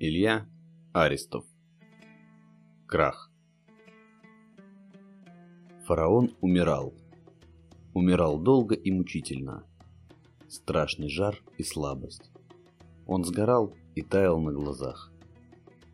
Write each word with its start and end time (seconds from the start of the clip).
Илья 0.00 0.46
Аристов 0.92 1.44
Крах 2.86 3.32
Фараон 5.86 6.36
умирал. 6.40 6.94
Умирал 7.94 8.38
долго 8.38 8.76
и 8.76 8.92
мучительно. 8.92 9.64
Страшный 10.46 11.08
жар 11.08 11.42
и 11.56 11.64
слабость. 11.64 12.30
Он 13.08 13.24
сгорал 13.24 13.74
и 13.96 14.02
таял 14.02 14.38
на 14.38 14.52
глазах. 14.52 15.12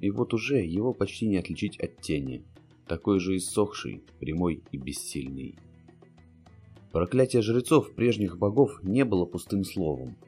И 0.00 0.10
вот 0.10 0.34
уже 0.34 0.59
его 0.59 0.92
почти 0.92 1.26
не 1.26 1.38
отличить 1.38 1.80
от 1.80 2.02
тени, 2.02 2.45
такой 2.86 3.20
же 3.20 3.38
иссохший, 3.38 4.02
прямой 4.20 4.62
и 4.70 4.76
бессильный. 4.76 5.56
Проклятие 6.92 7.40
жрецов 7.40 7.95
прежних 7.95 8.36
богов 8.36 8.82
не 8.82 9.06
было 9.06 9.24
пустым 9.24 9.64
словом. 9.64 10.18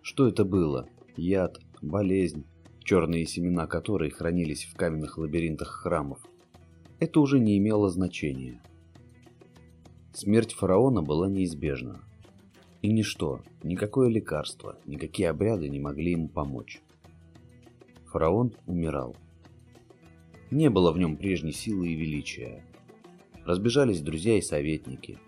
Что 0.00 0.26
это 0.26 0.46
было? 0.46 0.88
Яд, 1.18 1.60
болезнь, 1.82 2.46
черные 2.82 3.26
семена 3.26 3.66
которой 3.66 4.10
хранились 4.10 4.64
в 4.64 4.74
каменных 4.76 5.18
лабиринтах 5.18 5.68
храмов. 5.68 6.18
Это 7.00 7.20
уже 7.20 7.40
не 7.40 7.58
имело 7.58 7.88
значения. 7.90 8.60
Смерть 10.12 10.52
фараона 10.52 11.02
была 11.02 11.28
неизбежна. 11.28 12.00
И 12.82 12.92
ничто, 12.92 13.42
никакое 13.62 14.08
лекарство, 14.08 14.78
никакие 14.86 15.30
обряды 15.30 15.68
не 15.68 15.80
могли 15.80 16.12
ему 16.12 16.28
помочь. 16.28 16.82
Фараон 18.06 18.52
умирал. 18.66 19.16
Не 20.50 20.68
было 20.68 20.92
в 20.92 20.98
нем 20.98 21.16
прежней 21.16 21.52
силы 21.52 21.88
и 21.88 21.94
величия. 21.94 22.64
Разбежались 23.44 24.02
друзья 24.02 24.36
и 24.36 24.42
советники. 24.42 25.18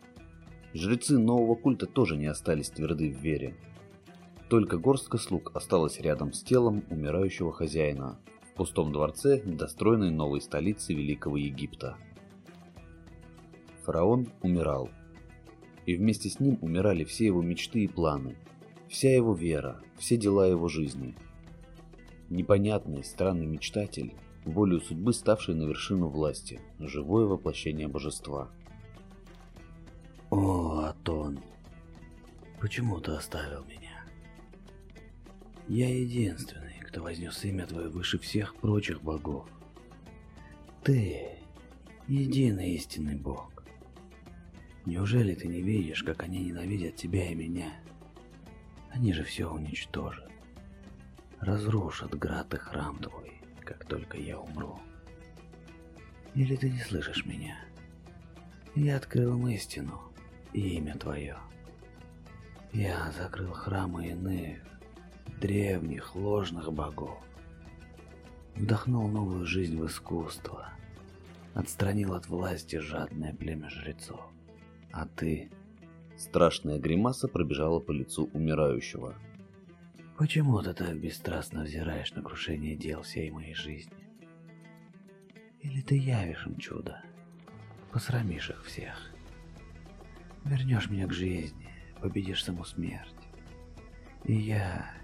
Жрецы 0.74 1.18
нового 1.18 1.54
культа 1.54 1.86
тоже 1.86 2.16
не 2.16 2.26
остались 2.26 2.68
тверды 2.68 3.10
в 3.10 3.18
вере. 3.18 3.56
Только 4.54 4.78
горстка 4.78 5.18
слуг 5.18 5.50
осталась 5.54 5.98
рядом 5.98 6.32
с 6.32 6.40
телом 6.40 6.84
умирающего 6.88 7.52
хозяина 7.52 8.20
в 8.40 8.54
пустом 8.54 8.92
дворце 8.92 9.42
недостроенной 9.44 10.12
новой 10.12 10.40
столицы 10.40 10.94
Великого 10.94 11.36
Египта. 11.36 11.96
Фараон 13.82 14.28
умирал. 14.42 14.90
И 15.86 15.96
вместе 15.96 16.28
с 16.28 16.38
ним 16.38 16.58
умирали 16.60 17.02
все 17.02 17.26
его 17.26 17.42
мечты 17.42 17.80
и 17.80 17.88
планы, 17.88 18.36
вся 18.88 19.12
его 19.12 19.34
вера, 19.34 19.80
все 19.98 20.16
дела 20.16 20.46
его 20.46 20.68
жизни. 20.68 21.16
Непонятный, 22.30 23.02
странный 23.02 23.46
мечтатель, 23.46 24.14
волею 24.44 24.82
судьбы 24.82 25.14
ставший 25.14 25.56
на 25.56 25.64
вершину 25.64 26.06
власти, 26.06 26.60
живое 26.78 27.26
воплощение 27.26 27.88
божества. 27.88 28.48
О, 30.30 30.78
Атон, 30.78 31.40
почему 32.60 33.00
ты 33.00 33.10
оставил 33.10 33.64
меня? 33.64 33.83
Я 35.68 35.88
единственный, 35.88 36.78
кто 36.82 37.02
вознес 37.02 37.42
имя 37.44 37.66
Твое 37.66 37.88
выше 37.88 38.18
всех 38.18 38.54
прочих 38.56 39.02
богов. 39.02 39.48
Ты— 40.82 41.38
единый 42.06 42.74
истинный 42.74 43.16
бог. 43.16 43.50
Неужели 44.84 45.34
ты 45.34 45.48
не 45.48 45.62
видишь, 45.62 46.02
как 46.02 46.22
они 46.22 46.44
ненавидят 46.44 46.96
тебя 46.96 47.30
и 47.30 47.34
меня? 47.34 47.72
Они 48.90 49.14
же 49.14 49.24
все 49.24 49.50
уничтожат. 49.50 50.30
Разрушат 51.40 52.14
град 52.14 52.52
и 52.52 52.58
храм 52.58 52.98
твой, 52.98 53.32
как 53.60 53.86
только 53.86 54.18
я 54.18 54.38
умру. 54.38 54.78
Или 56.34 56.56
ты 56.56 56.68
не 56.68 56.80
слышишь 56.80 57.24
меня? 57.24 57.58
Я 58.74 58.96
открыл 58.96 59.38
им 59.38 59.48
истину 59.48 59.98
и 60.52 60.76
имя 60.76 60.94
твое. 60.98 61.38
Я 62.72 63.10
закрыл 63.12 63.52
храмы 63.52 64.08
иных, 64.08 64.58
древних 65.40 66.14
ложных 66.14 66.72
богов. 66.72 67.22
Вдохнул 68.54 69.08
новую 69.08 69.44
жизнь 69.46 69.78
в 69.78 69.86
искусство. 69.86 70.68
Отстранил 71.54 72.14
от 72.14 72.28
власти 72.28 72.76
жадное 72.76 73.34
племя 73.34 73.68
жрецов. 73.70 74.20
А 74.92 75.06
ты... 75.06 75.50
Страшная 76.16 76.78
гримаса 76.78 77.26
пробежала 77.26 77.80
по 77.80 77.90
лицу 77.90 78.30
умирающего. 78.32 79.16
Почему 80.16 80.62
ты 80.62 80.72
так 80.72 80.96
бесстрастно 80.96 81.64
взираешь 81.64 82.12
на 82.12 82.22
крушение 82.22 82.76
дел 82.76 83.02
всей 83.02 83.32
моей 83.32 83.54
жизни? 83.54 84.08
Или 85.60 85.80
ты 85.80 85.96
явишь 85.96 86.46
им 86.46 86.56
чудо, 86.56 87.02
посрамишь 87.90 88.50
их 88.50 88.64
всех? 88.64 89.10
Вернешь 90.44 90.88
меня 90.88 91.08
к 91.08 91.12
жизни, 91.12 91.68
победишь 92.00 92.44
саму 92.44 92.64
смерть. 92.64 93.14
И 94.24 94.34
я, 94.34 94.94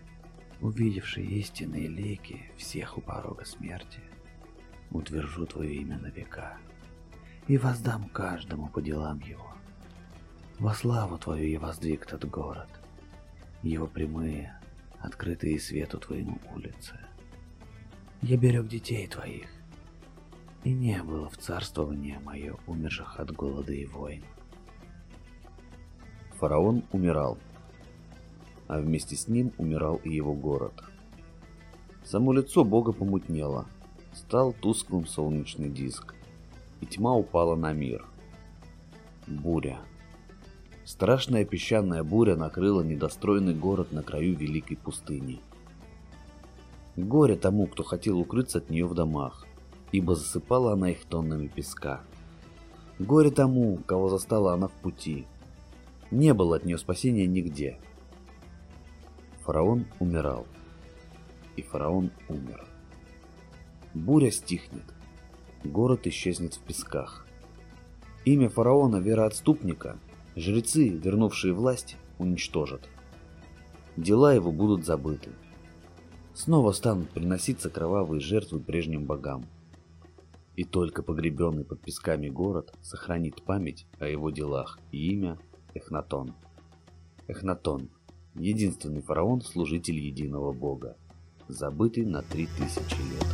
увидевший 0.61 1.25
истинные 1.25 1.89
лики 1.89 2.51
всех 2.57 2.99
у 2.99 3.01
порога 3.01 3.45
смерти, 3.45 4.01
утвержу 4.91 5.47
твое 5.47 5.75
имя 5.75 5.99
на 5.99 6.09
века 6.09 6.59
и 7.47 7.57
воздам 7.57 8.09
каждому 8.09 8.69
по 8.69 8.81
делам 8.81 9.21
его. 9.21 9.55
Во 10.59 10.75
славу 10.75 11.19
твою 11.19 11.49
я 11.49 11.59
воздвиг 11.59 12.07
тот 12.07 12.25
город, 12.27 12.69
его 13.63 13.87
прямые, 13.87 14.61
открытые 15.01 15.59
свету 15.59 15.99
твоему 15.99 16.39
улицы. 16.55 16.99
Я 18.23 18.37
берег 18.37 18.69
детей 18.69 19.07
твоих, 19.07 19.49
и 20.65 20.73
не 20.73 21.03
было 21.03 21.31
в 21.31 21.39
царствовании 21.39 22.19
мое 22.23 22.57
умерших 22.67 23.19
от 23.19 23.33
голода 23.33 23.73
и 23.73 23.87
войн. 23.87 24.23
Фараон 26.39 26.85
умирал, 26.93 27.39
а 28.71 28.79
вместе 28.79 29.17
с 29.17 29.27
ним 29.27 29.53
умирал 29.59 29.97
и 29.97 30.15
его 30.15 30.33
город. 30.33 30.73
Само 32.05 32.33
лицо 32.33 32.65
бога 32.65 32.93
помутнело, 32.93 33.67
стал 34.15 34.53
тусклым 34.53 35.07
солнечный 35.07 35.69
диск, 35.69 36.15
и 36.81 36.87
тьма 36.87 37.17
упала 37.17 37.57
на 37.57 37.73
мир. 37.73 38.07
Буря. 39.27 39.81
Страшная 40.85 41.45
песчаная 41.45 42.05
буря 42.05 42.37
накрыла 42.37 42.83
недостроенный 42.83 43.55
город 43.57 43.91
на 43.91 44.05
краю 44.05 44.37
великой 44.37 44.77
пустыни. 44.77 45.41
Горе 46.97 47.35
тому, 47.35 47.67
кто 47.67 47.83
хотел 47.83 48.21
укрыться 48.21 48.59
от 48.59 48.71
нее 48.71 48.87
в 48.87 48.95
домах, 48.95 49.47
ибо 49.91 50.15
засыпала 50.15 50.75
она 50.75 50.91
их 50.91 51.05
тоннами 51.07 51.49
песка. 51.49 52.03
Горе 53.01 53.33
тому, 53.33 53.79
кого 53.85 54.09
застала 54.09 54.53
она 54.53 54.69
в 54.69 54.73
пути. 54.73 55.27
Не 56.13 56.35
было 56.35 56.57
от 56.57 56.65
нее 56.65 56.79
спасения 56.79 57.27
нигде. 57.27 57.81
Фараон 59.41 59.87
умирал. 59.99 60.47
И 61.57 61.63
фараон 61.63 62.11
умер. 62.29 62.67
Буря 63.95 64.31
стихнет. 64.31 64.85
Город 65.65 66.07
исчезнет 66.07 66.55
в 66.55 66.61
песках. 66.61 67.27
Имя 68.25 68.49
фараона 68.49 68.97
вероотступника 68.97 69.99
жрецы, 70.37 70.89
вернувшие 70.89 71.53
власть, 71.53 71.97
уничтожат. 72.19 72.89
Дела 73.97 74.35
его 74.35 74.53
будут 74.53 74.85
забыты. 74.85 75.31
Снова 76.35 76.73
станут 76.73 77.11
приноситься 77.11 77.71
кровавые 77.71 78.21
жертвы 78.21 78.61
прежним 78.61 79.05
богам. 79.05 79.47
И 80.55 80.65
только 80.65 81.03
погребенный 81.03 81.65
под 81.65 81.81
песками 81.81 82.29
город 82.29 82.75
сохранит 82.83 83.43
память 83.43 83.87
о 83.99 84.07
его 84.07 84.31
делах 84.31 84.79
и 84.93 85.13
имя 85.15 85.39
Эхнатон. 85.75 86.35
Эхнатон– 87.27 87.91
единственный 88.35 89.03
фараон, 89.03 89.43
служитель 89.43 89.99
единого 89.99 90.53
бога, 90.53 90.97
забытый 91.49 92.05
на 92.05 92.23
три 92.23 92.47
тысячи 92.59 93.01
лет. 93.01 93.27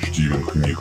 Чтим 0.00 0.44
книг. 0.46 0.78